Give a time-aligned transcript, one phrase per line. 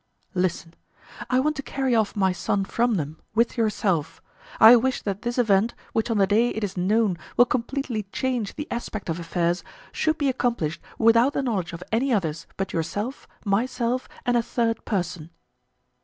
[0.33, 0.73] "Listen.
[1.29, 4.19] I want to carry off my son from them, with yourself.
[4.59, 8.55] I wish that this event, which on the day it is known will completely change
[8.55, 13.27] the aspect of affairs, should be accomplished without the knowledge of any others but yourself,
[13.45, 15.29] myself, and a third person."